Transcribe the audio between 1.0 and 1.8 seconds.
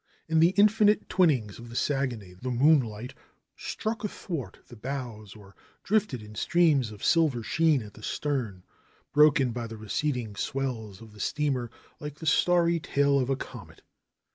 twinings of the